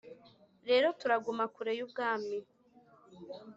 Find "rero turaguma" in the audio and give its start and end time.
0.69-1.45